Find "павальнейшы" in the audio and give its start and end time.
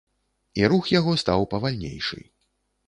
1.55-2.19